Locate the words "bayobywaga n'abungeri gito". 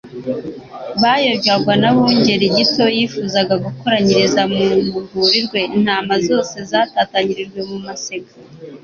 1.01-2.83